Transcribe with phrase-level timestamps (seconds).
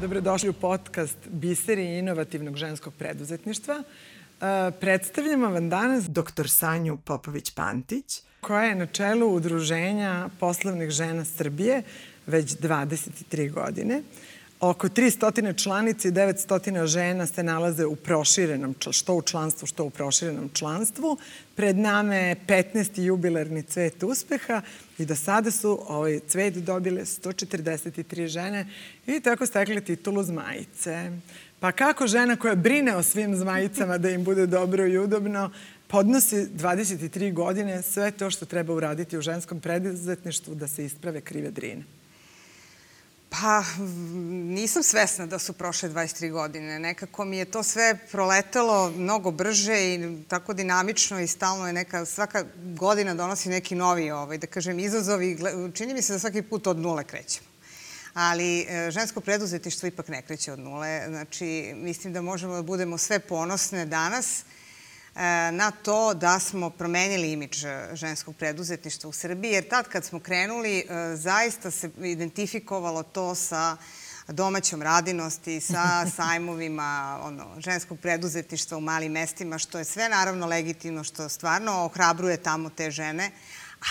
[0.00, 3.74] Dobrodošli u podcast Biseri inovativnog ženskog preduzetništva.
[3.74, 6.48] E, predstavljamo vam danas dr.
[6.48, 11.82] Sanju Popović-Pantić, koja je na čelu Udruženja poslovnih žena Srbije
[12.26, 14.02] već 23 godine.
[14.60, 19.90] Oko 300 članica i 900 žena se nalaze u proširenom, što u članstvu, što u
[19.90, 21.18] proširenom članstvu.
[21.54, 23.00] Pred nama je 15.
[23.00, 24.62] jubilarni cvet uspeha
[24.98, 28.66] i do sada su ovaj cvet dobile 143 žene
[29.06, 31.10] i tako stekle titulu zmajice.
[31.60, 35.50] Pa kako žena koja brine o svim zmajicama da im bude dobro i udobno,
[35.86, 41.50] podnosi 23 godine sve to što treba uraditi u ženskom preduzetništvu da se isprave krive
[41.50, 41.99] drine?
[43.30, 43.64] Pa,
[44.48, 46.78] nisam svesna da su prošle 23 godine.
[46.78, 52.04] Nekako mi je to sve proletelo mnogo brže i tako dinamično i stalno je neka,
[52.04, 55.38] svaka godina donosi neki novi, ovaj, da kažem, izazov i
[55.74, 57.46] čini mi se da svaki put od nule krećemo.
[58.14, 61.04] Ali e, žensko preduzetištvo ipak ne kreće od nule.
[61.08, 64.44] Znači, mislim da možemo da budemo sve ponosne danas,
[65.52, 70.78] na to da smo promenili imidž ženskog preduzetništva u Srbiji, jer tad kad smo krenuli,
[70.78, 70.84] e,
[71.16, 73.76] zaista se identifikovalo to sa
[74.28, 81.04] domaćom radinosti, sa sajmovima ono, ženskog preduzetništva u malim mestima, što je sve naravno legitimno,
[81.04, 83.30] što stvarno ohrabruje tamo te žene,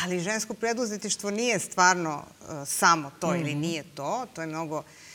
[0.04, 2.26] ali žensko preduzetništvo nije stvarno
[2.66, 3.60] samo to ili mhm.
[3.60, 5.09] nije to, to je mnogo E,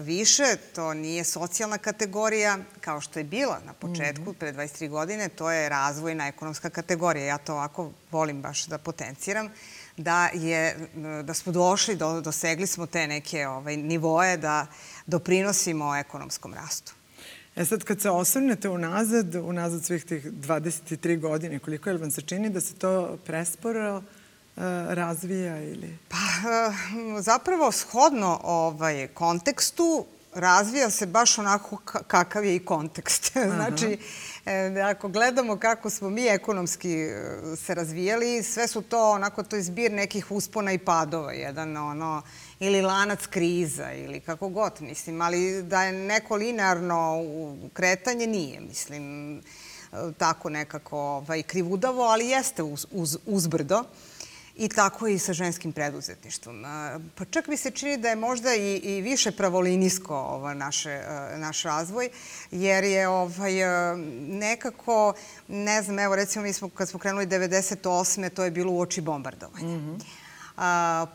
[0.00, 0.56] više.
[0.74, 4.38] To nije socijalna kategorija kao što je bila na početku, -hmm.
[4.38, 5.28] pre 23 godine.
[5.28, 7.26] To je razvojna ekonomska kategorija.
[7.26, 9.48] Ja to ovako volim baš da potenciram
[9.96, 10.76] da, je,
[11.24, 14.66] da smo došli, do, dosegli smo te neke ovaj, nivoje da
[15.06, 16.94] doprinosimo ekonomskom rastu.
[17.56, 22.22] E sad, kad se osvrnete unazad, unazad svih tih 23 godine, koliko je vam se
[22.22, 24.17] čini da se to presporo E,
[24.88, 25.98] razvija ili?
[26.08, 26.72] Pa, e,
[27.20, 33.32] zapravo, shodno ovaj, kontekstu, razvija se baš onako kakav je i kontekst.
[33.56, 33.98] znači,
[34.46, 37.08] e, ako gledamo kako smo mi ekonomski
[37.56, 42.22] se razvijali, sve su to onako, to je zbir nekih uspona i padova, jedan ono,
[42.60, 47.22] ili lanac kriza ili kako god, mislim, ali da je neko linearno
[47.72, 49.42] kretanje nije, mislim,
[50.18, 53.84] tako nekako ovaj, krivudavo, ali jeste uz, uz, uzbrdo.
[54.58, 56.64] I tako i sa ženskim preduzetništvom.
[57.14, 61.02] Pa čak mi se čini da je možda i, i više pravolinijsko ovo naše,
[61.36, 62.08] naš razvoj,
[62.50, 63.52] jer je ovaj,
[64.18, 65.14] nekako,
[65.48, 68.30] ne znam, evo recimo mi smo, kad smo krenuli 98.
[68.30, 69.66] to je bilo u oči bombardovanja.
[69.66, 70.17] Mm -hmm.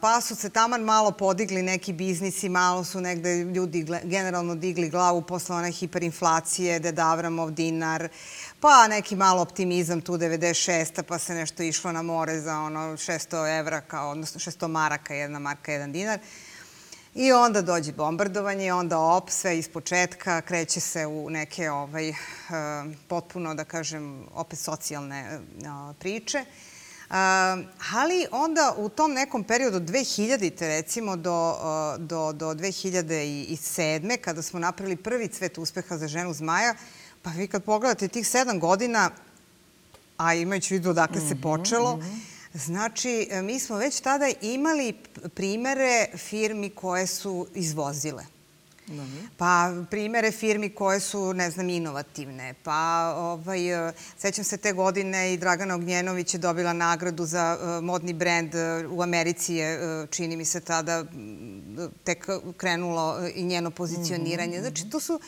[0.02, 5.22] Pa su se taman malo podigli neki biznisi, malo su negde ljudi generalno digli glavu
[5.22, 8.10] posle one hiperinflacije, Dedavramov dinar,
[8.60, 11.02] pa neki malo optimizam tu 96.
[11.02, 15.40] pa se nešto išlo na more za ono 600 evra, kao, odnosno 600 maraka, jedna
[15.40, 16.20] marka, jedan dinar.
[17.16, 22.16] I onda dođe bombardovanje onda op, sve iz početka, kreće se u neke ovaj, uh,
[23.08, 26.46] potpuno, da kažem, opet socijalne uh, priče.
[27.94, 30.60] Ali onda u tom nekom periodu 2000.
[30.60, 31.56] recimo do,
[31.98, 34.18] do, do 2007.
[34.18, 36.76] kada smo napravili prvi cvet uspeha za ženu zmaja,
[37.24, 39.12] Pa vi kad pogledate tih sedam godina,
[40.18, 42.18] a imajući vidu odakle se mhm, počelo, mhm.
[42.54, 44.94] znači e, mi smo već tada imali
[45.36, 48.24] primere firmi koje su izvozile.
[49.38, 52.54] Pa primere firmi koje su, ne znam, inovativne.
[52.64, 53.60] Pa, ovaj,
[54.18, 58.52] sećam se te godine i Dragana Ognjenović je dobila nagradu za uh, modni brend.
[58.90, 61.06] U Americi je, uh, čini mi se, tada
[62.04, 62.28] tek
[62.58, 64.58] krenulo i njeno pozicioniranje.
[64.58, 65.20] Mhm, znači, to su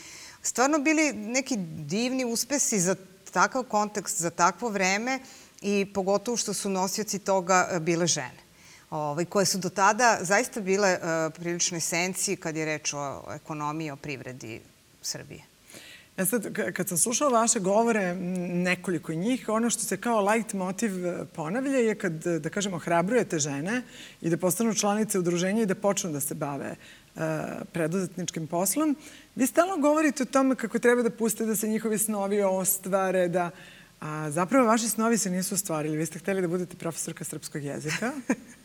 [0.41, 1.55] stvarno bili neki
[1.87, 2.95] divni uspesi za
[3.31, 5.19] takav kontekst, za takvo vreme
[5.61, 8.44] i pogotovo što su nosioci toga bile žene.
[8.89, 13.91] Ovaj, koje su do tada zaista bile uh, prilično esenciji kad je reč o ekonomiji,
[13.91, 14.61] o privredi
[15.01, 15.41] Srbije.
[16.17, 21.05] E sad, kad sam slušala vaše govore, nekoliko njih, ono što se kao light motiv
[21.05, 23.81] e, ponavlja je kad, da kažemo, hrabrujete žene
[24.21, 26.75] i da postanu članice udruženja i da počnu da se bave
[27.71, 28.95] preduzetničkim poslom.
[29.35, 33.51] Vi stalno govorite o tome kako treba da puste da se njihovi snovi ostvare, da...
[33.99, 35.97] A zapravo vaši snovi se nisu ostvarili.
[35.97, 38.11] Vi ste hteli da budete profesorka srpskog jezika,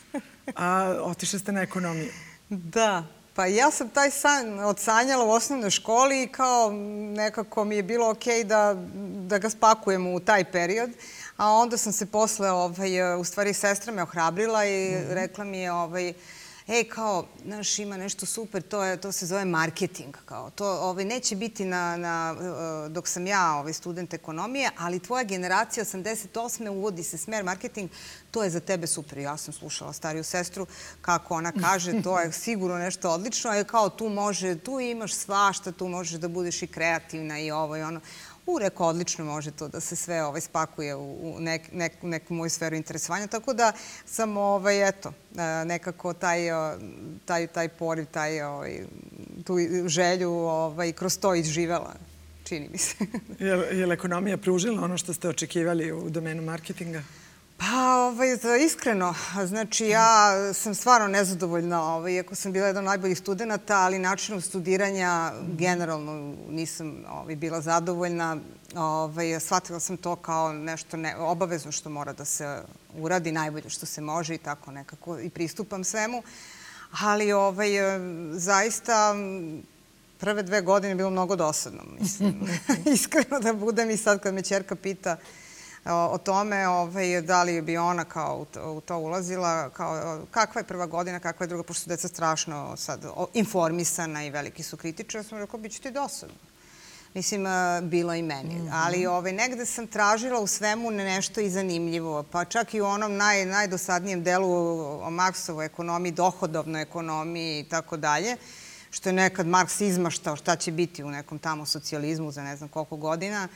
[0.56, 2.12] a otišli ste na ekonomiju.
[2.48, 3.04] Da,
[3.34, 6.70] Pa ja sam taj san odsanjala u osnovnoj školi i kao
[7.16, 8.74] nekako mi je bilo okej okay da,
[9.28, 10.90] da ga spakujemo u taj period.
[11.36, 15.14] A onda sam se posle, ovaj, u stvari, sestra me ohrabrila i mm -hmm.
[15.14, 16.12] rekla mi je, ovaj,
[16.68, 21.04] e, kao, znaš, ima nešto super, to, je, to se zove marketing, kao, to ovaj,
[21.04, 22.36] neće biti na, na,
[22.86, 26.68] e, dok sam ja ovaj, student ekonomije, ali tvoja generacija 88.
[26.68, 27.90] uvodi se smer marketing,
[28.30, 29.18] to je za tebe super.
[29.18, 30.66] Ja sam slušala stariju sestru
[31.00, 35.72] kako ona kaže, to je sigurno nešto odlično, a kao tu može, tu imaš svašta,
[35.72, 38.00] tu možeš da budeš i kreativna i ovo i ono.
[38.46, 42.50] U, rekao, odlično može to da se sve ovaj, spakuje u, nek, nek, neku moju
[42.50, 43.72] sferu interesovanja, tako da
[44.06, 46.40] sam, ovaj, eto, e, nekako taj,
[47.24, 48.80] taj, taj poriv, taj, ovaj,
[49.44, 49.56] tu
[49.86, 51.94] želju ovaj, kroz to izživela
[52.44, 52.94] čini mi se.
[53.38, 57.02] je, je li ekonomija pružila ono što ste očekivali u domenu marketinga?
[57.60, 58.28] Pa, ovaj,
[58.66, 59.14] iskreno,
[59.46, 64.40] znači ja sam stvarno nezadovoljna, ovaj, iako sam bila jedan od najboljih studenta, ali načinom
[64.40, 68.36] studiranja generalno nisam ovaj, bila zadovoljna.
[68.76, 72.62] Ovaj, shvatila sam to kao nešto ne, obavezno što mora da se
[72.98, 76.22] uradi, najbolje što se može i tako nekako i pristupam svemu.
[77.00, 77.70] Ali ovaj,
[78.32, 79.14] zaista
[80.18, 82.40] prve dve godine je bilo mnogo dosadno, mislim.
[82.94, 85.16] Iskreno da budem i sad kad me čerka pita
[85.84, 90.86] o tome ovaj, da li bi ona kao u to, ulazila, kao, kakva je prva
[90.86, 95.24] godina, kakva je druga, pošto su deca strašno sad informisana i veliki su kritični, ja
[95.24, 96.34] sam rekao, bit će ti dosadno.
[97.14, 97.44] Mislim,
[97.82, 98.54] bilo i meni.
[98.54, 98.70] Mm -hmm.
[98.72, 102.22] Ali ovaj, negde sam tražila u svemu nešto i zanimljivo.
[102.22, 104.52] Pa čak i u onom naj, najdosadnijem delu
[105.02, 108.36] o Marksovoj ekonomiji, dohodovnoj ekonomiji i tako dalje,
[108.90, 112.68] što je nekad Marks izmaštao šta će biti u nekom tamo socijalizmu za ne znam
[112.68, 113.48] koliko godina.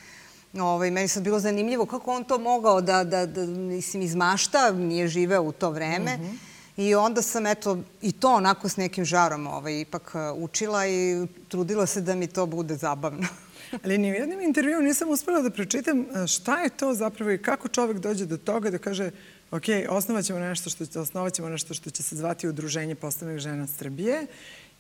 [0.60, 5.08] Ovaj, meni sad bilo zanimljivo kako on to mogao da, da, da mislim, izmašta, nije
[5.08, 6.16] živeo u to vreme.
[6.16, 6.36] Mm -hmm.
[6.76, 11.26] I onda sam, eto, i to onako s nekim žarom ovaj, ipak uh, učila i
[11.48, 13.26] trudila se da mi to bude zabavno.
[13.84, 17.42] Ali ni u jednom intervju nisam uspela da pročitam uh, šta je to zapravo i
[17.42, 19.10] kako čovek dođe do toga da kaže
[19.50, 23.66] ok, osnovat ćemo nešto što, osnovat ćemo nešto što će se zvati Udruženje poslovnih žena
[23.66, 24.26] Srbije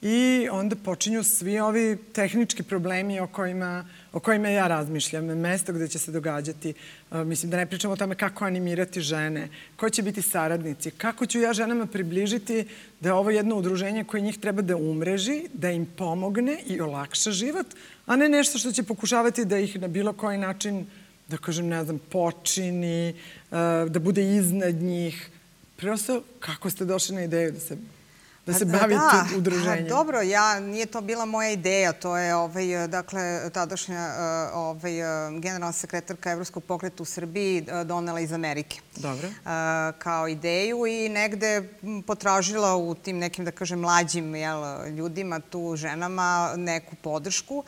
[0.02, 5.24] I onda počinju svi ovi tehnički problemi o kojima, o kojima ja razmišljam.
[5.24, 6.74] Mesto gde će se događati.
[7.10, 11.40] Mislim da ne pričamo o tome kako animirati žene, ko će biti saradnici, kako ću
[11.40, 12.66] ja ženama približiti
[13.00, 17.30] da je ovo jedno udruženje koje njih treba da umreži, da im pomogne i olakša
[17.30, 17.66] život,
[18.06, 20.86] a ne nešto što će pokušavati da ih na bilo koji način,
[21.28, 23.14] da kažem, ne znam, počini,
[23.88, 25.30] da bude iznad njih.
[25.76, 27.76] Prosto, kako ste došli na ideju da se
[28.46, 29.88] da se bavite da, udruženjem?
[29.88, 34.92] Dobro, ja, nije to bila moja ideja, to je ovaj, dakle, tadašnja eh, ovaj,
[35.40, 38.80] generalna sekretarka Evropskog pokreta u Srbiji eh, donela iz Amerike.
[38.96, 39.28] Dobro.
[39.28, 39.32] Eh,
[39.98, 41.68] kao ideju i negde
[42.06, 47.64] potražila u tim nekim, da kažem, mlađim jel, ljudima, tu ženama, neku podršku,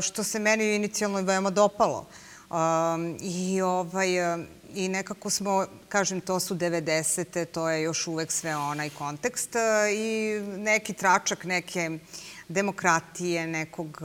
[0.00, 2.06] što se meni inicijalno veoma dopalo.
[3.20, 4.08] I ovaj,
[4.74, 7.44] i nekako smo, kažem, to su 90.
[7.44, 9.60] to je još uvek sve onaj kontekst e,
[9.94, 11.98] i neki tračak neke
[12.48, 14.00] demokratije, nekog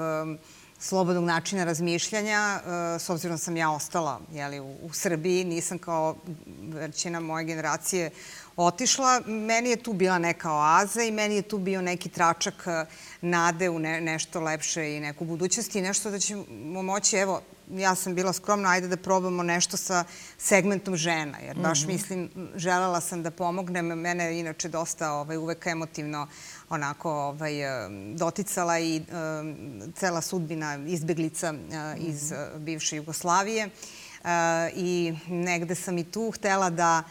[0.84, 2.60] slobodnog načina razmišljanja,
[2.96, 6.16] e, s obzirom sam ja ostala jeli, u, u Srbiji, nisam kao
[6.74, 8.12] većina moje generacije
[8.56, 12.68] otišla, meni je tu bila neka oaza i meni je tu bio neki tračak
[13.22, 17.42] nade u ne, nešto lepše i neku budućnost i nešto da ćemo moći, evo,
[17.72, 20.04] ja sam bila skromna, ajde da probamo nešto sa
[20.38, 21.94] segmentom žena, jer baš mm -hmm.
[21.94, 26.28] mislim, želela sam da pomognem, mene je inače dosta ovaj, uvek emotivno
[26.74, 27.54] onako ovaj,
[28.16, 33.70] doticala i um, cela sudbina izbeglica uh, iz uh, bivše Jugoslavije.
[34.76, 37.04] I negde sam i tu htela da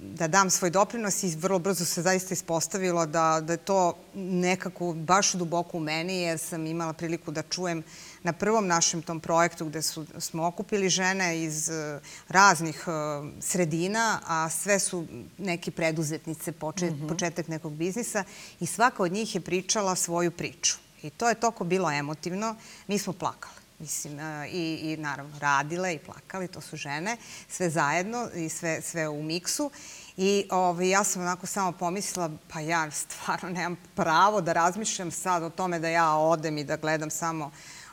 [0.00, 4.92] da dam svoj doprinos i vrlo brzo se zaista ispostavilo da, da je to nekako
[4.92, 7.82] baš duboko u meni jer sam imala priliku da čujem
[8.22, 14.20] na prvom našem tom projektu gde su, smo okupili žene iz uh, raznih uh, sredina,
[14.26, 15.06] a sve su
[15.38, 17.08] neki preduzetnice, počet, mm -hmm.
[17.08, 18.24] početak nekog biznisa
[18.60, 20.76] i svaka od njih je pričala svoju priču.
[21.02, 22.56] I to je toko bilo emotivno.
[22.86, 23.65] Mi smo plakali.
[23.78, 27.16] Mislim, uh, i, i naravno radile i plakali, to su žene,
[27.48, 29.70] sve zajedno i sve, sve u miksu.
[30.16, 35.42] I ovaj, ja sam onako samo pomislila, pa ja stvarno nemam pravo da razmišljam sad
[35.42, 37.50] o tome da ja odem i da gledam samo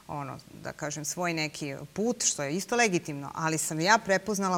[0.07, 4.57] ono, da kažem, svoj neki put, što je isto legitimno, ali sam ja prepoznala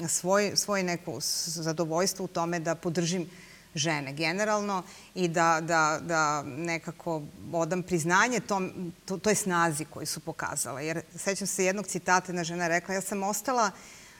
[0.00, 3.30] uh, svoj, svoj neko zadovoljstvo u tome da podržim
[3.76, 4.82] žene generalno
[5.14, 10.86] i da, da, da nekako odam priznanje tom, to, toj snazi koju su pokazale.
[10.86, 13.70] Jer sećam se jednog citata, jedna žena rekla, ja sam ostala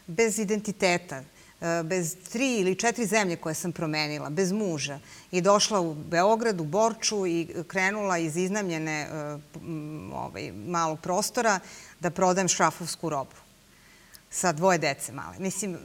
[0.06, 1.22] bez identiteta
[1.60, 4.98] E, bez tri ili četiri zemlje koje sam promenila, bez muža
[5.30, 9.08] i došla u Beograd, u Borču i krenula iz iznamljene e,
[10.12, 11.60] ovaj, malog prostora
[12.00, 13.36] da prodajem šrafovsku robu
[14.30, 15.36] sa dvoje dece male.
[15.38, 15.78] Mislim,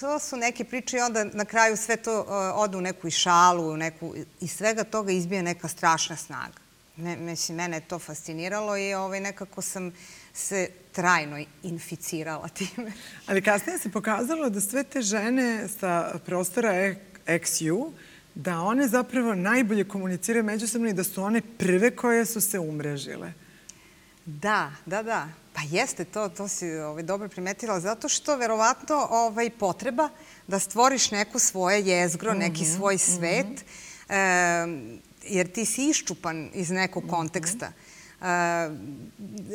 [0.00, 3.10] to su neke priče i onda na kraju sve to uh, ode u neku i
[3.10, 6.66] šalu, u neku, i svega toga izbije neka strašna snaga.
[6.96, 9.92] Ne, mislim, mene je to fasciniralo i ovaj, nekako sam
[10.34, 12.92] se trajno inficirala time.
[13.26, 16.94] Ali kasnije se pokazalo da sve te žene sa prostora
[17.26, 17.92] XU,
[18.34, 23.32] da one zapravo najbolje komuniciraju međusobno i da su one prve koje su se umrežile.
[24.26, 25.28] Da, da, da.
[25.52, 30.08] Pa jeste, to, to si ovaj, dobro primetila, zato što verovatno ovaj, potreba
[30.46, 33.02] da stvoriš neku svoje jezgro, mm -hmm, neki svoj mhm.
[33.02, 33.64] svet, mm
[34.08, 34.94] -hmm.
[35.22, 37.10] e, jer ti si iščupan iz nekog mhm.
[37.10, 37.66] konteksta.
[37.66, 37.85] Mm -hmm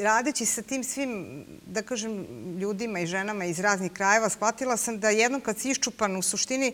[0.03, 2.25] radeći sa tim svim, da kažem,
[2.59, 6.73] ljudima i ženama iz raznih krajeva, shvatila sam da jednom kad si iščupan u suštini,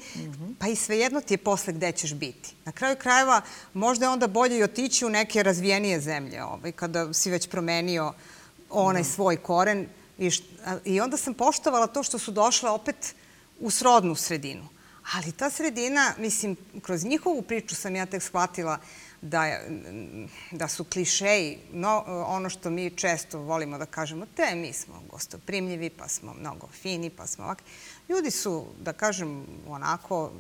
[0.60, 2.54] pa i svejedno ti je posle gde ćeš biti.
[2.66, 3.42] Na kraju krajeva
[3.74, 8.14] možda je onda bolje i otići u neke razvijenije zemlje, ovaj, kada si već promenio
[8.70, 9.10] onaj da.
[9.10, 9.88] svoj koren.
[10.18, 10.32] I,
[10.86, 13.16] I onda sam poštovala to što su došle opet
[13.60, 14.68] u srodnu sredinu.
[15.14, 18.80] Ali ta sredina, mislim, kroz njihovu priču sam ja tek shvatila
[19.22, 19.60] da,
[20.52, 25.90] da su klišeji, no, ono što mi često volimo da kažemo, te mi smo gostoprimljivi,
[25.90, 27.66] pa smo mnogo fini, pa smo ovakvi.
[28.10, 30.32] Ljudi su, da kažem, onako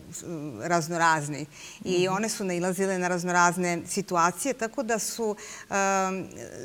[0.61, 1.45] raznorazni
[1.83, 2.15] i -hmm.
[2.15, 5.75] one su nailazile na raznorazne situacije, tako da su um,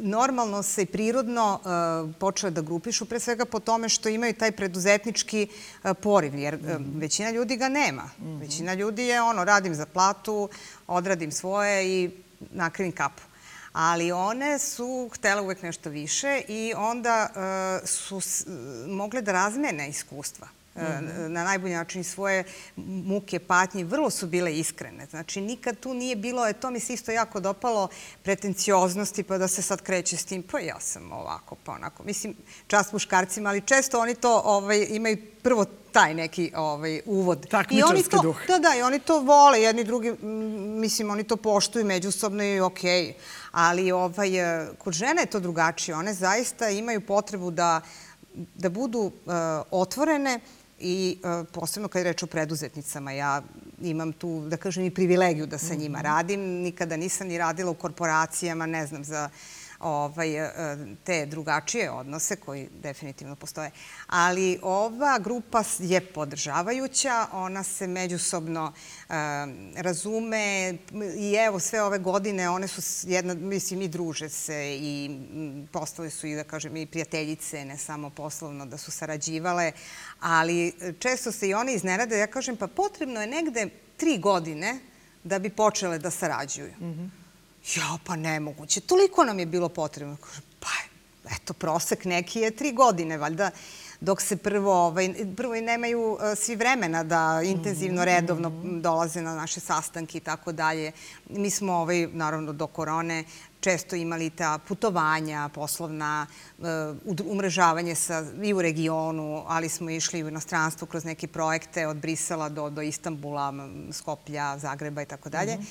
[0.01, 1.61] normalno se i prirodno
[2.19, 5.49] počele da grupišu, pre svega po tome što imaju taj preduzetnički
[5.85, 7.01] uh, poriv, jer -hmm.
[7.01, 8.03] većina ljudi ga nema.
[8.03, 8.41] Mm -hmm.
[8.41, 10.49] Većina ljudi je ono, radim za platu,
[10.87, 12.11] odradim svoje i
[12.51, 13.23] nakrivim kapu
[13.73, 18.21] ali one su htele uvek nešto više i onda uh, su
[18.89, 20.49] mogle da razmene iskustva.
[20.75, 21.33] -hmm.
[21.33, 22.45] na najbolji način svoje
[22.77, 25.07] muke, patnje, vrlo su bile iskrene.
[25.07, 27.89] Znači, nikad tu nije bilo, e, to mi se isto jako dopalo,
[28.23, 32.05] pretencioznosti, pa da se sad kreće s tim, pa ja sam ovako, pa onako.
[32.05, 32.35] Mislim,
[32.67, 37.49] čast muškarcima, ali često oni to ovaj, imaju prvo taj neki ovaj, uvod.
[37.49, 38.37] Takmičarski duh.
[38.47, 40.13] Da, da, i oni to vole, jedni drugi,
[40.81, 43.07] mislim, oni to poštuju međusobno i okej.
[43.07, 43.13] Okay.
[43.53, 45.95] Ali ovaj, e, kod žene je to drugačije.
[45.95, 47.81] One zaista imaju potrebu da,
[48.35, 49.33] da budu uh,
[49.71, 50.41] otvorene,
[50.83, 53.13] i e, posebno kad je reč o preduzetnicama.
[53.13, 53.43] Ja
[53.81, 56.07] imam tu, da kažem, i privilegiju da sa njima mhm.
[56.07, 56.41] radim.
[56.41, 59.31] Nikada nisam ni radila u korporacijama, ne znam, za
[59.83, 60.53] ovaj, e,
[61.05, 63.71] te drugačije odnose koji definitivno postoje.
[64.07, 68.65] Ali ova grupa je podržavajuća, ona se međusobno
[69.09, 69.15] uh,
[69.77, 70.75] razume
[71.17, 75.21] i evo sve ove godine one su jedna, mislim i druže se i
[75.73, 79.73] postale su i da kažem i prijateljice, ne samo poslovno da su sarađivale,
[80.21, 84.79] ali često se i one iznenade, ja kažem pa potrebno je negde tri godine
[85.25, 86.73] da bi počele da sarađuju.
[86.81, 87.22] Mm -hmm.
[87.77, 88.81] Ja, pa nemoguće.
[88.81, 90.17] Toliko nam je bilo potrebno.
[90.61, 90.69] Pa,
[91.37, 93.51] eto, prosek neki je tri godine, valjda
[94.03, 99.35] dok se prvo, ovaj, prvo i nemaju uh, svi vremena da intenzivno, redovno dolaze na
[99.35, 100.93] naše sastanke i tako dalje.
[101.31, 103.25] Mi smo, ovaj, naravno, do korone
[103.61, 106.27] često imali ta putovanja, poslovna,
[106.59, 106.67] uh,
[107.27, 112.49] umrežavanje sa, i u regionu, ali smo išli u inostranstvo kroz neke projekte od Brisela
[112.49, 113.55] do, do Istambula,
[113.93, 115.55] Skoplja, Zagreba i tako dalje.
[115.55, 115.65] Mhm.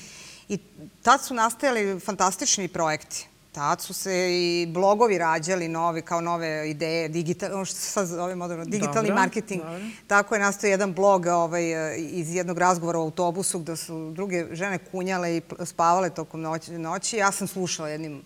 [0.51, 0.58] I
[1.01, 3.27] tad su nastajali fantastični projekti.
[3.51, 8.08] Tad su se i blogovi rađali novi, kao nove ideje, digital, ono što se sad
[8.08, 9.62] zove moderno, digitalni dobro, marketing.
[9.62, 9.79] Dobro.
[10.08, 11.63] Tako je nastao jedan blog ovaj,
[11.98, 16.72] iz jednog razgovora u autobusu gde su druge žene kunjale i spavale tokom noći.
[16.72, 17.17] noći.
[17.17, 18.22] Ja sam slušala jednim,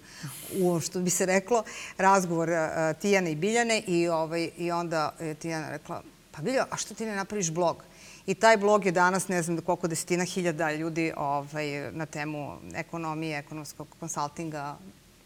[0.62, 1.64] u, što bi se reklo,
[1.98, 6.02] razgovor uh, Tijane i Biljane i, ovaj, i onda je Tijana rekla,
[6.32, 7.84] pa Biljo, a što ti ne napraviš blog?
[8.28, 13.38] I taj blog je danas, ne znam koliko desetina hiljada ljudi ovaj, na temu ekonomije,
[13.40, 14.78] ekonomskog konsultinga,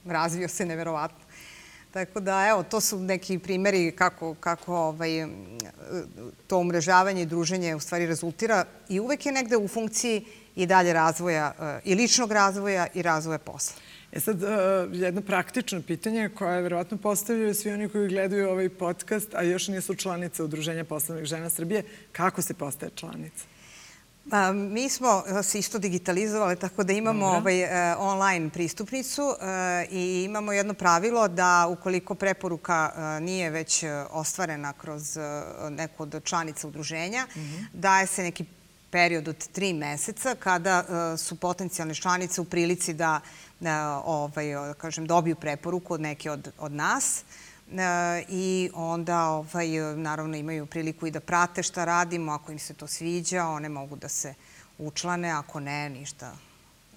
[0.05, 1.25] razvio se neverovatno.
[1.91, 5.27] Tako da, evo, to su neki primeri kako, kako ovaj,
[6.47, 10.25] to umrežavanje i druženje u stvari rezultira i uvek je negde u funkciji
[10.55, 13.88] i dalje razvoja, eh, i ličnog razvoja i razvoja posla.
[14.11, 14.49] E sad, uh,
[14.91, 19.95] jedno praktično pitanje koje verovatno postavljaju svi oni koji gledaju ovaj podcast, a još nisu
[19.95, 23.43] članice Udruženja poslovnih žena Srbije, kako se postaje članica?
[24.29, 29.35] Pa, mi smo se isto digitalizovali, tako da imamo ovaj, uh, online pristupnicu
[29.91, 35.17] i imamo jedno pravilo da ukoliko preporuka nije već ostvarena kroz
[35.69, 37.65] neku od članica udruženja, mm -hmm.
[37.73, 38.45] daje se neki
[38.91, 40.83] period od tri meseca kada
[41.17, 43.21] su potencijalne članice u prilici da
[44.05, 47.23] ovaj, da kažem, dobiju preporuku od neke od, od nas
[48.29, 52.31] i onda ovaj, naravno imaju priliku i da prate šta radimo.
[52.31, 54.33] Ako im se to sviđa, one mogu da se
[54.77, 56.48] učlane, ako ne, ništa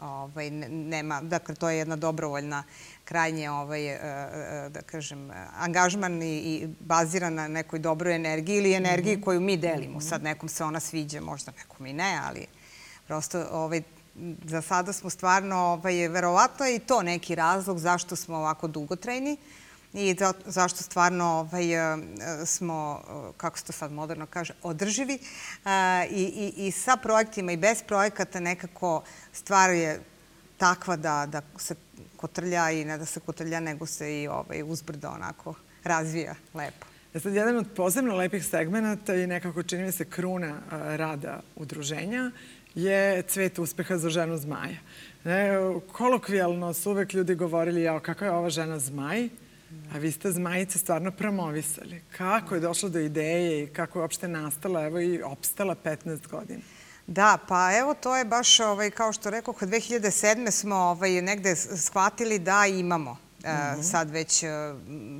[0.03, 2.65] Ovaj, nema, dakle, to je jedna dobrovoljna
[3.05, 8.73] krajnje ovaj, e, e, da kažem, angažman i, i baziran na nekoj dobroj energiji ili
[8.75, 9.25] energiji mm -hmm.
[9.25, 10.01] koju mi delimo.
[10.01, 12.47] Sad nekom se ona sviđa, možda nekom i ne, ali
[13.07, 13.83] prosto ovaj,
[14.45, 19.37] za sada smo stvarno, ovaj, verovatno je i to neki razlog zašto smo ovako dugotrajni
[19.95, 21.97] i za, zašto stvarno ovaj, e,
[22.47, 23.03] smo,
[23.37, 25.19] kako se to sad moderno kaže, održivi
[26.11, 30.01] i, i, i sa projektima i bez projekata nekako stvar je
[30.57, 31.75] takva da, da se
[32.17, 36.87] kotrlja i ne da se kotrlja, nego se i ovaj, uzbrdo onako razvija lepo.
[37.15, 40.59] E sad, jedan od posebno lepih segmenta i nekako čini mi se kruna
[40.97, 42.31] rada udruženja
[42.75, 44.77] je cvet uspeha za ženu zmaja.
[45.25, 45.51] Ne,
[45.93, 49.29] kolokvijalno su uvek ljudi govorili, jao, kakva je ova žena zmaj,
[49.95, 52.03] a vi ste zmajice stvarno promovisali.
[52.17, 56.61] Kako je došlo do ideje i kako je uopšte nastala, evo i opstala 15 godina?
[57.07, 60.51] Da, pa evo to je baš, ovaj, kao što rekao, 2007.
[60.51, 63.83] smo ovaj, negde shvatili da imamo Mm -hmm.
[63.83, 64.51] sad već uh,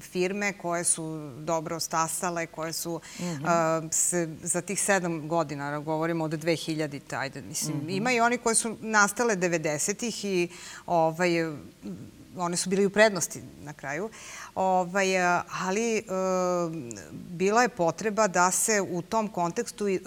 [0.01, 3.85] firme koje su dobro stasale, koje su mm -hmm.
[3.85, 7.97] uh, se, za tih sedam godina, govorimo od 2000-te, ajde, mislim, mm -hmm.
[7.97, 10.49] ima i oni koje su nastale 90-ih i
[10.87, 11.31] ovaj,
[12.37, 14.11] one su bile u prednosti na kraju.
[14.55, 15.07] Ovaj,
[15.65, 16.03] ali e,
[17.13, 19.99] bila je potreba da se u tom kontekstu e,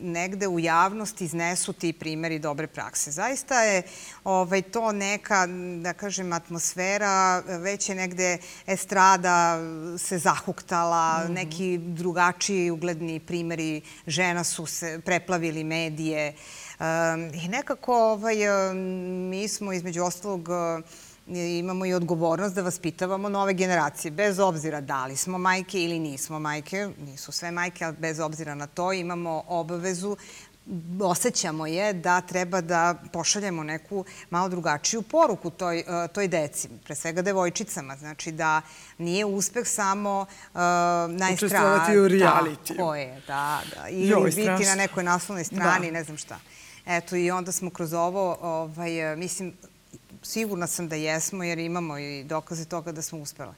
[0.00, 3.10] negde u javnosti iznesu ti primeri dobre prakse.
[3.10, 3.82] Zaista je
[4.24, 5.46] ovaj, to neka,
[5.82, 9.58] da kažem, atmosfera, već je negde estrada
[9.98, 11.34] se zahuktala, mm -hmm.
[11.34, 16.34] neki drugačiji ugledni primeri žena su se preplavili medije e,
[17.44, 18.36] i nekako ovaj,
[19.30, 20.48] mi smo između ostalog
[21.26, 26.38] imamo i odgovornost da vaspitavamo nove generacije, bez obzira da li smo majke ili nismo
[26.38, 30.16] majke, nisu sve majke, ali bez obzira na to imamo obavezu
[31.00, 36.94] osjećamo je da treba da pošaljemo neku malo drugačiju poruku toj, e, toj deci, pre
[36.94, 37.96] svega devojčicama.
[37.96, 38.62] Znači da
[38.98, 41.34] nije uspeh samo uh, na estradi.
[41.34, 42.68] Učestvovati u reality.
[42.68, 43.88] Tako je, da, da.
[43.88, 44.66] Ili Joj, biti strašno.
[44.66, 45.92] na nekoj naslovnoj strani, da.
[45.92, 46.38] ne znam šta.
[46.86, 49.52] Eto, i onda smo kroz ovo, ovaj, mislim,
[50.24, 53.54] sigurna sam da jesmo, jer imamo i dokaze toga da smo uspele.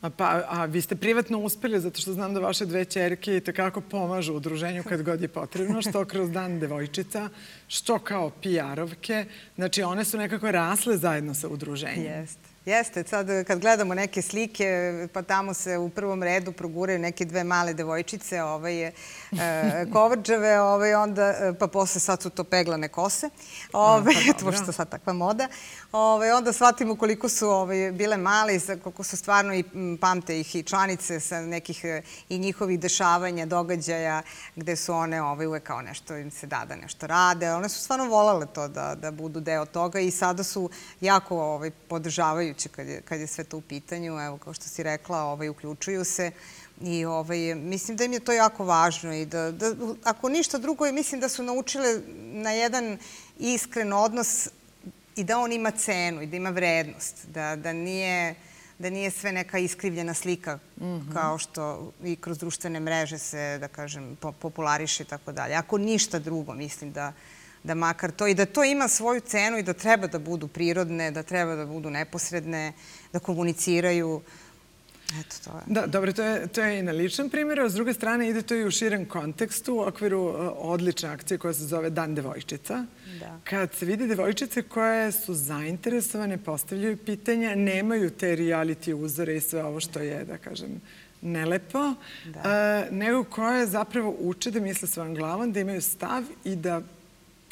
[0.00, 3.40] A, pa, a vi ste privatno uspeli, zato što znam da vaše dve čerke i
[3.40, 7.28] takako pomažu udruženju kad god je potrebno, što kroz dan devojčica,
[7.68, 9.24] što kao PR-ovke.
[9.54, 12.04] Znači, one su nekako rasle zajedno sa udruženjem.
[12.04, 12.51] Jeste.
[12.66, 17.44] Jeste, sad kad gledamo neke slike, pa tamo se u prvom redu proguraju neke dve
[17.44, 18.92] male devojčice, ovaj, e,
[19.92, 23.30] kovrđave, ovaj, onda, e, pa posle sad su to peglane kose,
[23.72, 25.48] ovaj, A, pa, što sad takva moda.
[25.92, 29.64] Ovaj, onda shvatimo koliko su ovaj, bile male i koliko su stvarno i
[30.00, 31.84] pamte ih i članice sa nekih
[32.28, 34.22] i njihovih dešavanja, događaja,
[34.56, 37.52] gde su one ovaj, uvek kao nešto im se da da nešto rade.
[37.52, 40.70] One su stvarno volale to da, da budu deo toga i sada su
[41.00, 44.20] jako ovaj, podržavaju zabrinjavajuće kad je, kad je sve to u pitanju.
[44.20, 46.32] Evo, kao što si rekla, ovaj, uključuju se
[46.80, 50.92] i ovaj, mislim da im je to jako važno i da, da ako ništa drugo,
[50.92, 52.00] mislim da su naučile
[52.32, 52.98] na jedan
[53.38, 54.48] iskren odnos
[55.16, 58.34] i da on ima cenu i da ima vrednost, da, da nije
[58.78, 61.12] da nije sve neka iskrivljena slika mm -hmm.
[61.12, 65.54] kao što i kroz društvene mreže se, da kažem, populariše i tako dalje.
[65.54, 67.12] Ako ništa drugo, mislim da,
[67.64, 71.10] da makar to i da to ima svoju cenu i da treba da budu prirodne,
[71.10, 72.72] da treba da budu neposredne,
[73.12, 74.22] da komuniciraju.
[75.20, 75.62] Eto, to je.
[75.66, 78.42] Da, dobro, to je, to je i na ličnom primjeru, a s druge strane ide
[78.42, 82.86] to i u širem kontekstu u okviru uh, odlične akcije koja se zove Dan devojčica.
[83.20, 83.40] Da.
[83.44, 89.64] Kad se vidi devojčice koje su zainteresovane, postavljaju pitanja, nemaju te reality uzore i sve
[89.64, 90.80] ovo što je, da kažem,
[91.22, 91.94] nelepo,
[92.24, 92.84] da.
[92.88, 96.82] uh, nego koje zapravo uče da misle svojom glavom, da imaju stav i da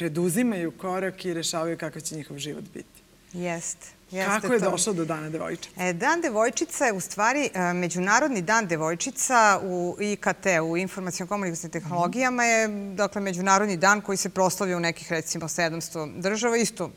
[0.01, 3.03] preduzimaju korak i rešavaju kakav će njihov život biti.
[3.33, 3.87] Jeste.
[4.11, 4.71] Jeste Kako je to.
[4.71, 5.85] došlo do Dana devojčica?
[5.85, 12.45] E, dan devojčica je u stvari e, Međunarodni dan devojčica u IKT, u informacijalno-komunikacijnim tehnologijama
[12.45, 16.57] je dakle, Međunarodni dan koji se proslavlja u nekih recimo 700 država.
[16.57, 16.91] Isto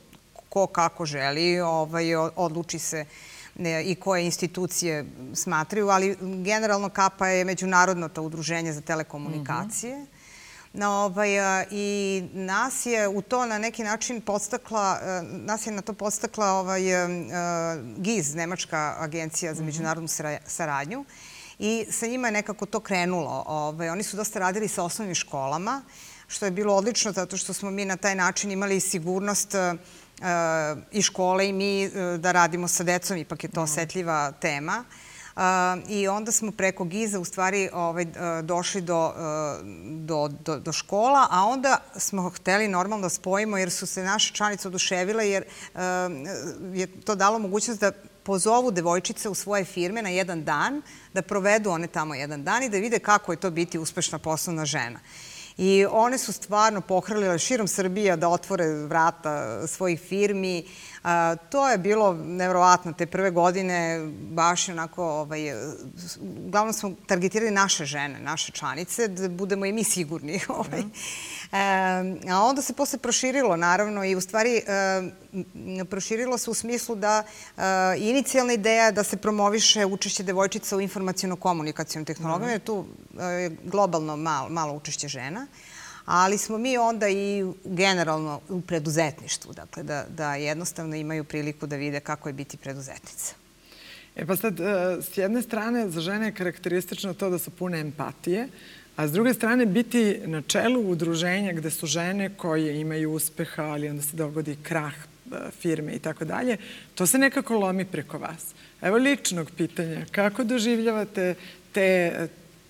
[0.49, 3.05] ko kako želi, ovaj, odluči se
[3.55, 9.97] ne, i koje institucije smatraju, ali generalno KAPA je međunarodno to udruženje za telekomunikacije.
[9.97, 10.22] Mm -hmm
[10.73, 11.29] Na, ovaj,
[11.71, 16.81] I nas je u to na neki način podstakla, nas je na to podstakla ovaj,
[17.97, 19.65] GIZ, Nemačka agencija za mhm.
[19.65, 20.07] međunarodnu
[20.45, 21.05] saradnju.
[21.59, 23.43] I sa njima je nekako to krenulo.
[23.47, 25.81] Ovaj, oni su dosta radili sa osnovnim školama,
[26.27, 29.55] što je bilo odlično zato što smo mi na taj način imali sigurnost
[30.91, 33.71] i škole i mi da radimo sa decom, ipak je to mhm.
[33.71, 34.83] osetljiva tema.
[35.87, 38.05] I onda smo preko Giza u stvari ovaj,
[38.43, 39.13] došli do,
[39.83, 44.33] do, do, do škola, a onda smo hteli normalno da spojimo jer su se naše
[44.33, 45.43] članice oduševile jer
[46.73, 47.91] je to dalo mogućnost da
[48.23, 50.81] pozovu devojčice u svoje firme na jedan dan,
[51.13, 54.65] da provedu one tamo jedan dan i da vide kako je to biti uspešna poslovna
[54.65, 54.99] žena.
[55.57, 60.65] I one su stvarno pohrlile širom Srbija da otvore vrata svojih firmi.
[61.03, 65.39] A, to je bilo nevrovatno te prve godine, baš onako, ovaj,
[66.45, 70.39] uglavnom smo targetirali naše žene, naše članice, da budemo i mi sigurni.
[70.49, 70.81] Ovaj.
[70.81, 71.32] Mm e,
[72.31, 74.61] a onda se posle proširilo, naravno, i u stvari
[75.89, 77.23] proširilo se u smislu da
[77.97, 82.51] inicijalna ideja da se promoviše učešće devojčica u informacijono-komunikacijom tehnologijama, mm -hmm.
[82.51, 82.85] jer tu
[83.19, 85.47] je globalno malo, malo učešće žena
[86.05, 91.75] ali smo mi onda i generalno u preduzetništvu, dakle da, da jednostavno imaju priliku da
[91.75, 93.35] vide kako je biti preduzetnica.
[94.15, 94.59] E pa sad,
[95.01, 98.47] s jedne strane, za žene je karakteristično to da su pune empatije,
[98.95, 103.89] a s druge strane, biti na čelu udruženja gde su žene koje imaju uspeha, ali
[103.89, 106.57] onda se dogodi krah e, firme i tako dalje,
[106.95, 108.53] to se nekako lomi preko vas.
[108.81, 111.35] Evo ličnog pitanja, kako doživljavate
[111.71, 112.27] te,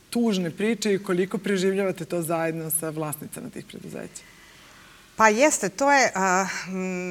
[0.10, 4.24] tužne priče i koliko preživljavate to zajedno sa vlasnicama tih preduzeća?
[5.16, 6.48] Pa jeste, to je, a,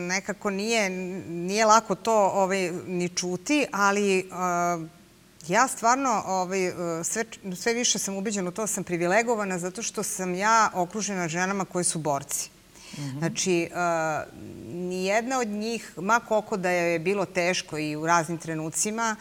[0.09, 0.91] nekako nije,
[1.29, 4.79] nije lako to ovaj, ni čuti, ali a,
[5.49, 6.73] ja stvarno ovaj,
[7.05, 7.25] sve,
[7.57, 11.85] sve više sam ubeđena u to, sam privilegovana zato što sam ja okružena ženama koje
[11.85, 12.51] su borci.
[12.99, 13.19] Mm -hmm.
[13.19, 14.25] Znači, a,
[14.73, 19.17] nijedna od njih, ma koliko da je bilo teško i u raznim trenucima,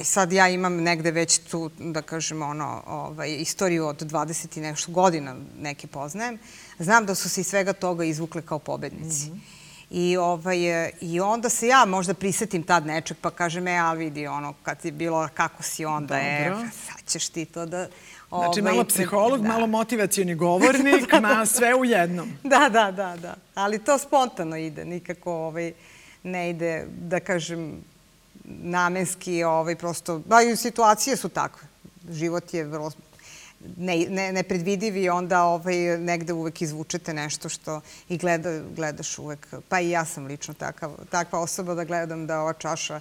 [0.00, 4.60] I sad ja imam negde već tu, da kažem, ono, ovaj, istoriju od 20 i
[4.60, 6.38] nešto godina neke poznajem.
[6.78, 9.28] Znam da su se iz svega toga izvukle kao pobednici.
[9.28, 9.59] Mm -hmm.
[9.90, 10.58] I, ovaj,
[11.00, 14.84] I onda se ja možda prisetim tad nečeg pa kažem, e, ali vidi, ono, kad
[14.84, 16.66] je bilo kako si onda, e, Dobro.
[16.66, 17.88] e, sad ćeš ti to da...
[18.30, 19.48] Ovaj, znači, malo psiholog, da.
[19.48, 22.32] malo motivacijani govornik, da, ma sve u jednom.
[22.42, 23.34] Da, da, da, da.
[23.54, 25.72] Ali to spontano ide, nikako ovaj,
[26.22, 27.84] ne ide, da kažem,
[28.44, 31.68] namenski, ovaj, prosto, ba i situacije su takve.
[32.10, 32.90] Život je vrlo
[33.76, 39.46] ne, ne, nepredvidiv i onda ovaj, negde uvek izvučete nešto što i gleda, gledaš uvek.
[39.68, 43.00] Pa i ja sam lično takav, takva osoba da gledam da ova čaša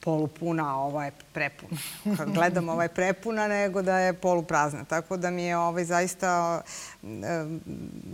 [0.00, 1.80] polupuna, a ova je prepuna.
[2.16, 4.84] Kad gledam ova je prepuna nego da je poluprazna.
[4.84, 6.62] Tako da mi je ovaj, zaista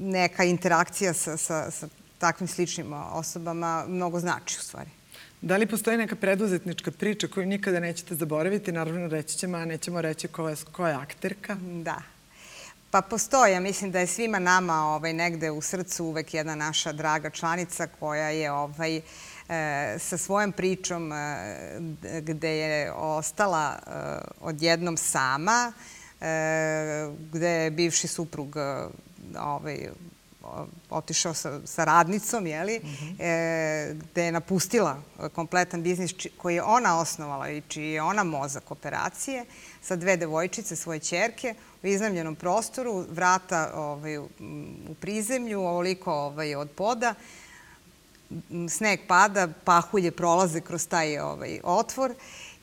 [0.00, 4.97] neka interakcija sa, sa, sa takvim sličnim osobama mnogo znači u stvari.
[5.42, 8.72] Da li postoji neka preduzetnička priča koju nikada nećete zaboraviti?
[8.72, 11.56] Naravno, reći ćemo, a nećemo reći ko je, ko je akterka.
[11.60, 12.02] Da.
[12.90, 16.92] Pa postoji, ja mislim da je svima nama ovaj, negde u srcu uvek jedna naša
[16.92, 19.00] draga članica koja je ovaj, e,
[19.98, 21.80] sa svojom pričom e,
[22.20, 23.90] gde je ostala e,
[24.40, 25.72] odjednom sama,
[27.32, 28.56] gde je bivši suprug
[29.38, 29.88] ovaj,
[30.90, 33.16] otišao sa, sa radnicom, jeli, mm -hmm.
[33.18, 35.02] e, gde je napustila
[35.34, 39.44] kompletan biznis koji je ona osnovala i čiji je ona mozak operacije,
[39.82, 46.70] sa dve devojčice, svoje čerke, u iznajmljenom prostoru, vrata ovaj, u prizemlju, ovoliko ovaj, od
[46.70, 47.14] poda,
[48.68, 52.14] sneg pada, pahulje prolaze kroz taj ovaj, otvor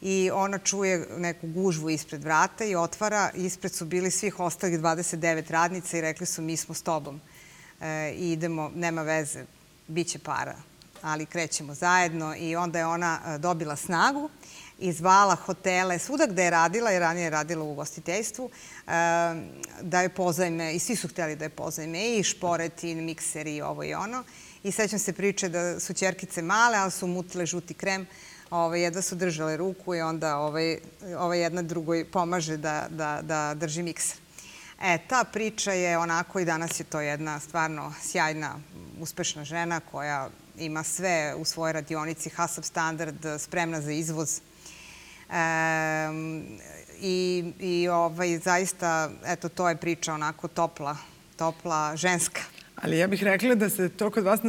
[0.01, 3.31] i ona čuje neku gužvu ispred vrata i otvara.
[3.33, 7.34] Ispred su bili svih ostalih 29 radnica i rekli su mi smo s tobom e,
[8.15, 9.45] i idemo, nema veze,
[9.87, 10.55] bit će para,
[11.01, 14.29] ali krećemo zajedno i onda je ona e, dobila snagu
[14.79, 18.91] i zvala hotele, svuda gde je radila, jer ranije je radila u ugostiteljstvu, e,
[19.81, 23.61] da je pozajme, i svi su hteli da je pozajme, i šporet, i mikser, i
[23.61, 24.23] ovo i ono.
[24.63, 28.07] I sećam se priče da su čerkice male, ali su mutile žuti krem,
[28.49, 30.77] ovaj, jedva su držale ruku i onda ovaj,
[31.17, 34.24] ovaj jedna drugoj pomaže da, da, da drži mikser.
[34.81, 38.59] E, ta priča je onako i danas je to jedna stvarno sjajna,
[38.99, 44.41] uspešna žena koja ima sve u svojoj radionici, HASAP standard, spremna za izvoz.
[45.29, 45.35] E,
[47.01, 50.97] i, i ovaj, zaista, eto, to je priča onako topla,
[51.37, 52.41] topla, ženska.
[52.75, 54.39] Ali ja bih rekla da se to kod vas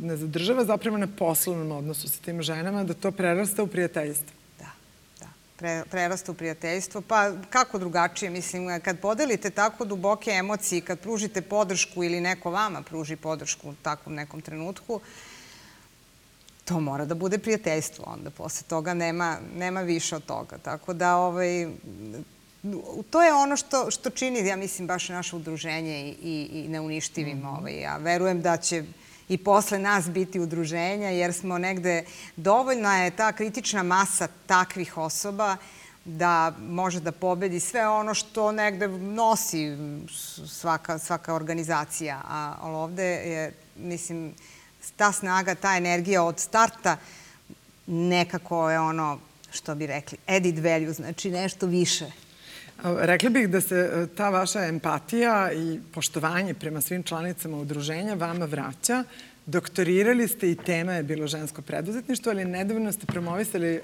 [0.00, 4.43] ne zadržava zapravo na poslovnom odnosu sa tim ženama, da to prerasta u prijateljstvo
[5.56, 7.00] pre, prerasta u prijateljstvo.
[7.00, 8.30] Pa kako drugačije?
[8.30, 13.74] Mislim, kad podelite tako duboke emocije, kad pružite podršku ili neko vama pruži podršku u
[13.82, 15.00] takvom nekom trenutku,
[16.64, 18.30] to mora da bude prijateljstvo onda.
[18.30, 20.58] Posle toga nema, nema više od toga.
[20.58, 21.68] Tako da, ovaj,
[23.10, 27.38] to je ono što, što čini, ja mislim, baš naše udruženje i, i, i neuništivim.
[27.38, 27.58] Mm -hmm.
[27.58, 27.80] ovaj.
[27.80, 28.84] Ja verujem da će
[29.28, 32.04] i posle nas biti udruženja, jer smo negde,
[32.36, 35.56] dovoljna je ta kritična masa takvih osoba
[36.04, 39.76] da može da pobedi sve ono što negde nosi
[40.48, 42.20] svaka, svaka organizacija.
[42.28, 44.34] A ovde je, mislim,
[44.96, 46.96] ta snaga, ta energija od starta
[47.86, 49.18] nekako je ono,
[49.50, 52.10] što bi rekli, added value, znači nešto više.
[52.82, 58.44] Rekla bih da se e, ta vaša empatija i poštovanje prema svim članicama udruženja vama
[58.44, 59.04] vraća.
[59.46, 63.80] Doktorirali ste i tema je bilo žensko preduzetništvo, ali nedavno ste promovisali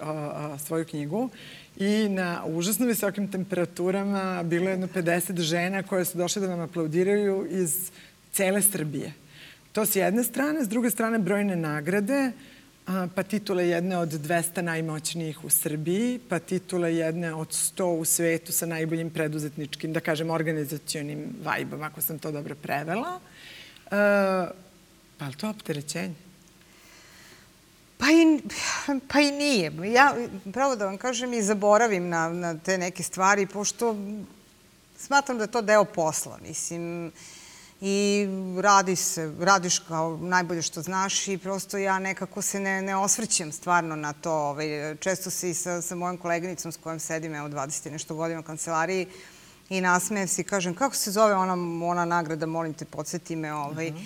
[0.67, 1.29] svoju knjigu
[1.77, 6.61] i na užasno visokim temperaturama bilo je jedno 50 žena koje su došle da vam
[6.61, 7.91] aplaudiraju iz
[8.33, 9.13] cele Srbije.
[9.73, 12.33] To s jedne strane, s druge strane brojne nagrade,
[13.15, 18.53] pa titule jedne od 200 najmoćnijih u Srbiji, pa titule jedne od 100 u svetu
[18.53, 23.21] sa najboljim preduzetničkim, da kažem, organizacionim vajbom, ako sam to dobro prevela.
[23.87, 23.91] E,
[25.19, 26.15] pa je to opterećenje?
[27.99, 28.41] Pa i,
[29.09, 29.73] pa i nije.
[29.93, 30.15] Ja,
[30.53, 33.97] pravo da vam kažem, i zaboravim na, na te neke stvari, pošto
[34.97, 36.39] smatram da je to deo posla.
[36.49, 37.13] Mislim, uh,
[37.81, 38.29] i
[38.61, 43.53] radi se, radiš kao najbolje što znaš i prosto ja nekako se ne, ne osvrćem
[43.53, 44.33] stvarno na to.
[44.33, 48.41] Ovaj, često se i sa, sa mojom koleginicom s kojom sedim, evo 20 nešto godina
[48.41, 49.07] u kancelariji,
[49.69, 51.53] i nasmejem se i kažem kako se zove ona,
[51.87, 53.55] ona nagrada, molim te, podsjeti me.
[53.55, 54.05] Ovaj, uh -huh.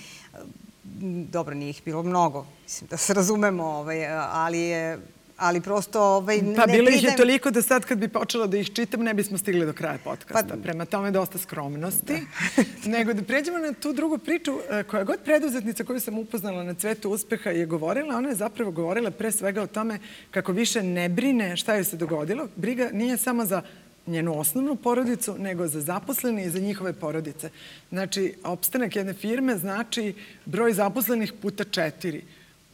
[1.30, 4.98] Dobro, nije ih bilo mnogo, mislim da se razumemo, ovaj, ali je
[5.36, 8.56] ali prosto ovaj, pa, ne bilo ih je toliko da sad kad bi počela da
[8.56, 10.54] ih čitam ne bismo stigli do kraja podcasta.
[10.54, 12.12] Pa, Prema tome dosta skromnosti.
[12.56, 12.62] Da.
[12.96, 14.58] Nego da pređemo na tu drugu priču.
[14.70, 18.70] E, koja god preduzetnica koju sam upoznala na cvetu uspeha je govorila, ona je zapravo
[18.70, 19.98] govorila pre svega o tome
[20.30, 22.48] kako više ne brine šta joj se dogodilo.
[22.56, 23.62] Briga nije samo za
[24.06, 27.50] njenu osnovnu porodicu, nego za zaposlene i za njihove porodice.
[27.90, 32.22] Znači, opstanak jedne firme znači broj zaposlenih puta četiri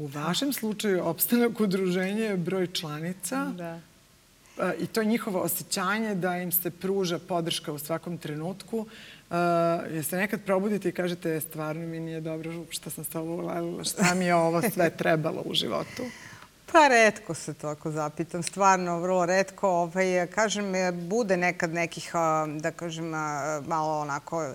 [0.00, 3.80] U vašem slučaju opstanak udruženja je broj članica da.
[4.78, 8.78] i to je njihovo osjećanje da im se pruža podrška u svakom trenutku.
[8.78, 9.36] Uh,
[9.90, 14.14] jeste nekad probudite i kažete stvarno mi nije dobro što sam se ovo ulalila, šta
[14.14, 16.02] mi je ovo sve trebalo u životu?
[16.72, 19.68] Pa redko se to ako zapitam, stvarno vrlo redko.
[19.68, 20.72] Ovaj, kažem,
[21.08, 22.12] bude nekad nekih,
[22.60, 23.08] da kažem,
[23.66, 24.54] malo onako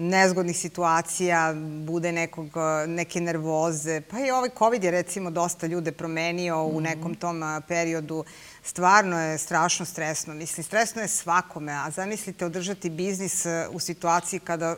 [0.00, 1.54] nezgodnih situacija,
[1.86, 2.48] bude nekog,
[2.86, 4.00] neke nervoze.
[4.00, 6.82] Pa i ovaj COVID je recimo dosta ljude promenio u mhm.
[6.82, 8.24] nekom tom periodu.
[8.62, 10.34] Stvarno je strašno stresno.
[10.34, 14.76] Mislim, stresno je svakome, a zamislite održati biznis u situaciji kada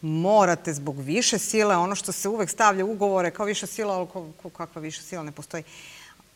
[0.00, 4.08] morate zbog više sile, ono što se uvek stavlja u ugovore kao viša sila, ali
[4.56, 5.64] kakva viša sila ne postoji.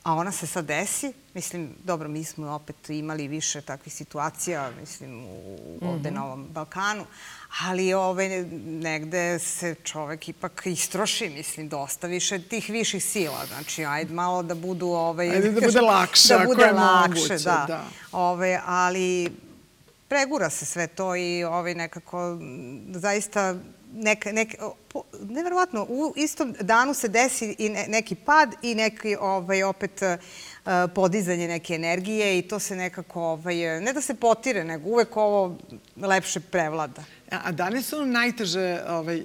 [0.03, 1.13] A ona se sad desi.
[1.35, 6.17] Mislim, dobro, mi smo opet imali više takvih situacija, mislim, u, ovde mm -hmm.
[6.17, 7.07] na ovom Balkanu
[7.61, 8.29] ali ove,
[8.65, 13.47] negde se čovek ipak istroši, mislim, dosta više tih viših sila.
[13.47, 14.87] Znači, ajde malo da budu...
[14.87, 17.65] Ove, ajde da bude lakše, da bude lakše, moguće, da.
[17.69, 17.85] da.
[18.13, 19.33] Ove, ali
[20.09, 22.39] pregura se sve to i ovaj nekako
[22.91, 23.55] zaista
[23.93, 24.55] neka, nek,
[24.89, 30.03] po, nevjerovatno, u istom danu se desi i ne, neki pad i neki ovaj, opet
[30.03, 35.17] uh, podizanje neke energije i to se nekako, ovaj, ne da se potire, nego uvek
[35.17, 35.57] ovo
[35.97, 37.05] lepše prevlada.
[37.31, 39.23] A da li su najteže ovaj,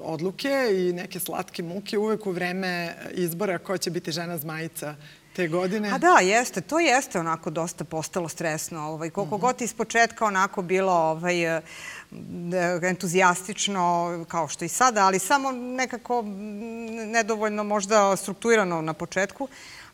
[0.00, 4.94] odluke i neke slatke muke uvek u vreme izbora ko će biti žena zmajica
[5.36, 5.90] te godine?
[5.92, 6.60] A da, jeste.
[6.60, 8.80] To jeste onako dosta postalo stresno.
[8.80, 9.44] Ovaj, koliko mhm.
[9.44, 9.48] -huh.
[9.48, 11.60] god iz početka onako bilo ovaj,
[12.82, 16.24] entuzijastično, kao što i sada, ali samo nekako
[17.06, 19.48] nedovoljno možda strukturirano na početku.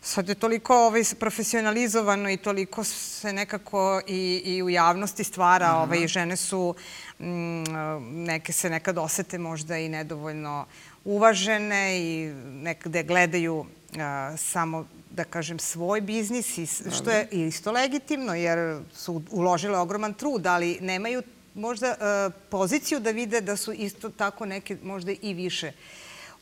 [0.04, 5.66] Sad je toliko ovaj, profesionalizovano i toliko se nekako i, i u javnosti stvara.
[5.66, 5.82] Aha.
[5.82, 6.74] Ovaj, žene su,
[7.18, 10.66] m, mm, neke se nekad osete možda i nedovoljno
[11.04, 13.66] uvažene i nekde gledaju
[13.98, 20.14] a, samo da kažem, svoj biznis, i, što je isto legitimno, jer su uložile ogroman
[20.14, 21.22] trud, ali nemaju
[21.54, 25.72] možda uh, poziciju da vide da su isto tako neke možda i više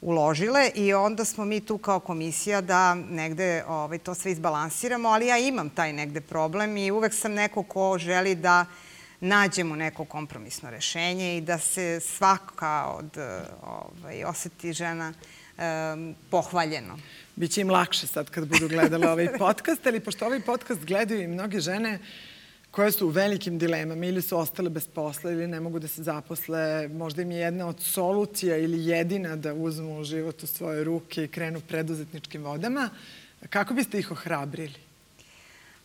[0.00, 5.26] uložile i onda smo mi tu kao komisija da negde ovaj, to sve izbalansiramo, ali
[5.26, 8.66] ja imam taj negde problem i uvek sam neko ko želi da
[9.20, 13.18] nađemo neko kompromisno rešenje i da se svaka od
[13.62, 16.98] ovaj, oseti žena um, pohvaljeno.
[17.36, 21.26] Biće im lakše sad kad budu gledali ovaj podcast, ali pošto ovaj podcast gledaju i
[21.26, 21.98] mnoge žene
[22.70, 26.02] koje su u velikim dilemama ili su ostale bez posla ili ne mogu da se
[26.02, 31.24] zaposle, možda im je jedna od solucija ili jedina da uzmu život u svoje ruke
[31.24, 32.90] i krenu preduzetničkim vodama,
[33.50, 34.78] kako biste ih ohrabrili?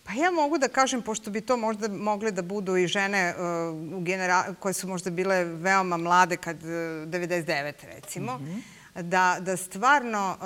[0.03, 4.55] Pa ja mogu da kažem, pošto bi to možda mogle da budu i žene uh,
[4.59, 10.37] koje su možda bile veoma mlade kad uh, 99 recimo, mm -hmm da, da stvarno
[10.39, 10.45] uh,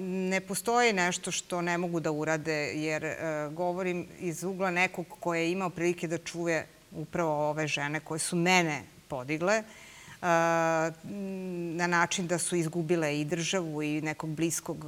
[0.00, 5.34] ne postoji nešto što ne mogu da urade, jer uh, govorim iz ugla nekog ko
[5.34, 10.26] je imao prilike da čuje upravo ove žene koje su mene podigle, uh,
[11.76, 14.84] na način da su izgubile i državu i nekog bliskog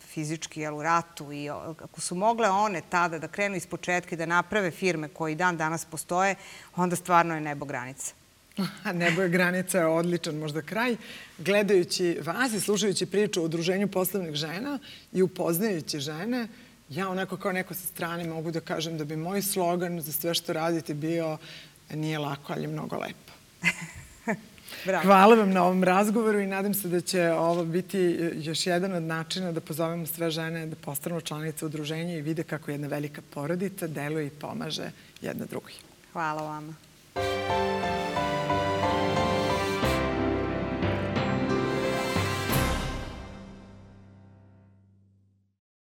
[0.00, 4.18] fizički jel, u ratu i ako su mogle one tada da krenu iz početka i
[4.18, 6.34] da naprave firme koji dan danas postoje,
[6.76, 8.25] onda stvarno je nebo granica.
[8.94, 10.96] Nebo je granica je odličan možda kraj.
[11.38, 14.78] Gledajući vas i slušajući priču o udruženju poslovnih žena
[15.12, 16.48] i upoznajući žene,
[16.88, 20.34] ja onako kao neko sa strane mogu da kažem da bi moj slogan za sve
[20.34, 21.38] što radite bio
[21.90, 23.32] nije lako, ali je mnogo lepo.
[24.86, 25.04] Bravo.
[25.04, 27.98] Hvala vam na ovom razgovoru i nadam se da će ovo biti
[28.34, 32.70] još jedan od načina da pozovemo sve žene da postanu članice udruženja i vide kako
[32.70, 34.90] jedna velika porodica deluje i pomaže
[35.20, 35.72] jedna drugoj.
[36.12, 36.74] Hvala vama.